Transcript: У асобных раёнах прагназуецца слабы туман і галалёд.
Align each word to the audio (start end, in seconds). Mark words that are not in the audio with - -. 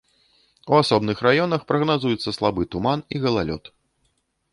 У 0.71 0.77
асобных 0.83 1.19
раёнах 1.27 1.65
прагназуецца 1.71 2.33
слабы 2.37 2.61
туман 2.77 3.05
і 3.17 3.21
галалёд. 3.27 3.63